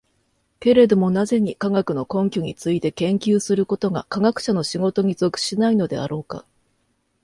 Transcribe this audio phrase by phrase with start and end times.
[0.59, 6.43] けれども何故に、科学の根拠について研究することが科学者の仕事に属しないのであろうか。